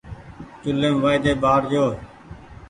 چوليم 0.61 0.95
وآئيۮي 1.03 1.33
ٻآڙ 1.41 1.61
جو 1.71 1.85